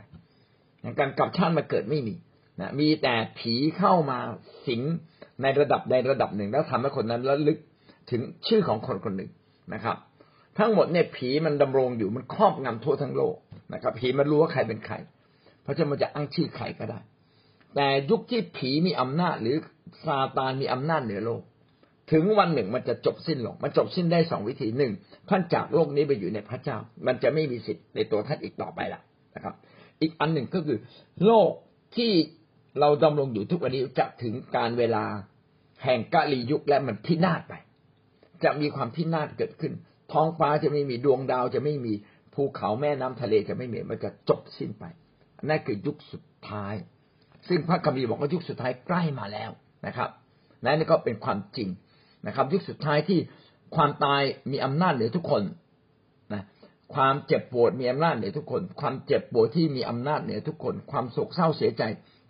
[0.99, 2.15] การกลับชาติมาเกิดไม่มี
[2.61, 4.19] นะมีแต่ผีเข้ามา
[4.67, 4.81] สิง
[5.41, 7.57] ในระดับในระดับหนึ่ง แล้วทำให้คนนั้นระลึก
[8.11, 9.29] ถึงชื่อของคนคนหนึ่ง
[9.73, 9.97] นะครับ
[10.59, 13.35] ทั้งหมดเนี่ยผีมันดำรงอยู่มันครอบงำทั่วทั้งโลก
[13.73, 14.95] นะครับ ผีมันรู้ว่าใครเป็นใคร
[15.63, 16.99] เพราะฉะนั้นมันจะอ้างชื่อใครก็ได้
[17.75, 19.57] แต่ยุคที่ผีมีอำนาจหรือ
[20.05, 21.41] ซาตานมีอำนาจเหนือโลก
[22.11, 24.91] ถึงวันหนึ่งมันจะจบสิ้นลง มันจบสิ้นได้สองวิธีหนึ่ง
[25.29, 29.01] ท่านจากโลกนี้ไปอยู่ในพระเจ้า มันจะไม่มีสิทธิ์ในตัวท่านอีกต่อไปละ
[29.35, 29.55] นะครับ
[30.01, 30.77] อีกอันหนึ่งก็คือ
[31.25, 31.51] โลก
[31.95, 32.11] ที่
[32.79, 35.05] เราดำรงอยู่ทุกวันนี้จะถึงการเวลา
[35.83, 37.53] แห่งกาลียุคและมันพินาศไป
[38.43, 39.73] จะมีความพินาศเกิดขึ้น
[40.11, 41.93] ท้องฟ้าจะไม่มีดวงดาวจะไม่มี
[42.33, 44.83] ภูเขาแม่น้ำทะเลจะไม่มีมันจะจบสิ้นไป
[45.49, 46.73] นั่นคือยุคสุดท้าย
[47.47, 49.51] ซึ่งพระคัมภีร์บอกว่ายุคสุดท้ายใกล้มาแล้ว
[49.87, 50.09] นะครับ
[50.63, 51.69] นั่นก็เป็นความจริง
[52.27, 53.19] นะครับ ยุคสุดท้ายที่
[53.75, 55.43] ความตายมีอำนาจเหนือทุกคน
[56.33, 56.43] นะ
[56.93, 61.83] ความเจ็บปวดมีอำนาจเหนือทุกคน ความเจ็บปวดที่มีอำนาจเหนือทุกคน ความโศกเศร้าเสียใจ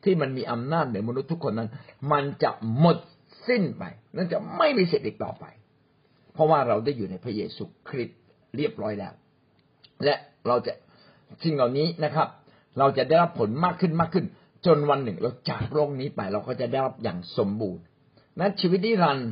[0.03, 1.69] ที่มันมีอำนาจเหนือมนุษย์ทุกคนนั้น
[2.11, 2.97] มันจะหมด
[3.47, 3.83] สิ้นไป
[4.15, 5.45] นั่นจะไม่มีสิทธิ์อีกต่อไป
[6.33, 8.19] เพราะว่าเราได้อยู่ในพระเยซูคริสต์
[8.57, 9.13] เรียบร้อยแล้ว
[10.03, 10.15] และ
[10.47, 10.73] เราจะ
[11.43, 12.27] สิ่งเหล่านี้นะครับ
[12.79, 14.25] เราจะได้รับผลมากขึ้นมากขึ้น
[14.65, 17.83] จนวันหนึ่งเราจากโลกนี้ไป เราก็จะได้รับอย่างสมบูรณ์
[18.39, 19.29] นั้นชีวิตนิรันดร์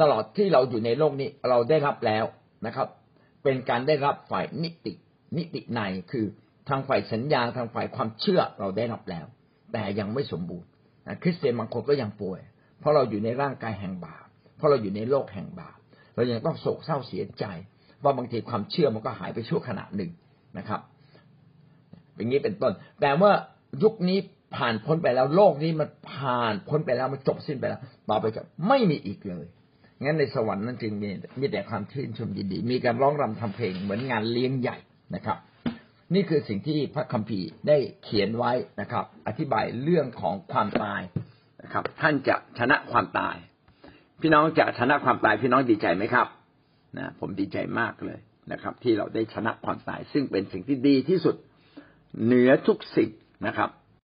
[0.00, 2.24] ตลอดที่เราอยู่ในโลกนี้เราได้รับแล้ว
[2.66, 2.88] นะครับ
[3.44, 4.92] เป็นการได้รับฝ่ายนิติ
[5.36, 5.80] นิติใน
[6.10, 6.26] คือ
[6.68, 9.26] ทางฝ่ายสัญญาทางฝ่ายความเชื่อเราได้รับแล้ว
[9.72, 10.68] แต่ยังไม่สมบูรณ์
[11.22, 12.40] คริสเตียนบางคนก็ยังป่วย
[12.80, 15.78] เพราะเราอยู่ในร่างกายแห่งบาปเพราะเราอยู่ในโลกแห่งบาป
[16.14, 17.44] เรายังต้องโศกเศร้าเสียใจ
[18.02, 20.10] ว่าบางทีความเชื่อมันก็หายไปชั่วขณะหนึ่ง
[20.58, 20.80] นะครับ
[22.16, 23.32] อย่างนี้เป็นต้น แต่เมื่อ
[23.82, 24.18] ยุคนี้
[24.56, 29.46] ผ่านพ้นไปแล้วโลกนี้มันผ่านพ้นไปแล้วมันจบสิ้นไปแล้ว ต่อไปจะไม่มีอีกเลย
[30.04, 31.08] งั้นในสวรรค์นั้นจึงมี
[31.40, 34.76] มีแต่ความชื่นชมยินดี มีการร้องรำทำเพลงเหมือนงานเลี้ยงใหญ่
[35.14, 35.38] นะครับ
[36.14, 41.02] นี่คือสิ่งที่พระคัมภีร์ได้เขียนไว้นะครับ อธิบายเรื่องของความตาย
[41.62, 43.36] นะครับ ท่านจะชนะความตาย
[44.20, 46.26] พี่น้องจะชนะความตายพี่น้องดีใจไหมครับ
[46.98, 48.18] นะผมดีใจมากเลย
[48.52, 51.36] นะครับ ที่เราได้ชนะความตาย ซึ่งเป็นสิ่งที่ดีที่สุด
[52.24, 53.10] เหนือทุกสิ่ง
[53.46, 53.70] นะครับ